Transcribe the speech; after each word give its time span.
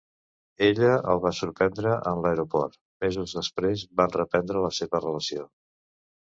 Ella 0.67 0.93
el 1.11 1.19
va 1.25 1.31
sorprendre 1.39 1.91
en 2.11 2.21
l'aeroport, 2.23 2.79
mesos 3.05 3.37
després 3.41 3.85
van 4.03 4.15
reprendre 4.17 4.65
la 4.65 4.73
seva 4.79 5.05
relació. 5.05 5.47